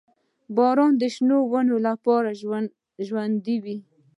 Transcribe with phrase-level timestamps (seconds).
[0.55, 2.29] •باران د شنو ونو لپاره
[3.09, 3.77] ژوند دی.